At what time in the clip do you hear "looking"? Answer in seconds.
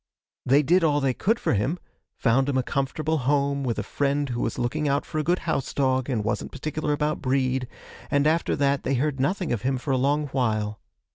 4.57-4.87